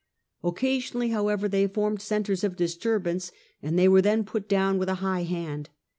Occasionally 0.43 1.09
however 1.09 1.47
they 1.47 1.67
formed 1.67 2.01
centres 2.01 2.43
of 2.43 2.55
disturbance, 2.55 3.31
and 3.61 3.77
they 3.77 3.87
were 3.87 4.01
then 4.01 4.23
put 4.23 4.49
down 4.49 4.79
with 4.79 4.89
a 4.89 4.95
high 5.05 5.21
hand. 5.25 5.69